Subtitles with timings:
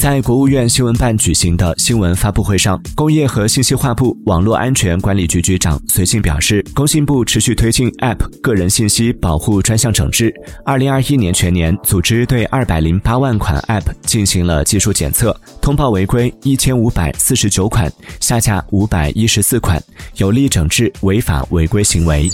[0.00, 10.32] 在国务院新闻办举行的新闻发布会上，工业和信息化部网络安全管理局局长随信表示，工信部持续推进 App 个人信息保护专项整治，
[10.64, 19.78] 二零二一年全年组织对二百零八万款 App 进行了技术检测，通报违规一千五百四十九款，下架五百一十四款，
[20.16, 22.26] 有力整治违法违规行为。